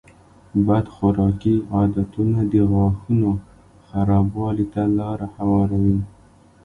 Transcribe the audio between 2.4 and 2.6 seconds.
د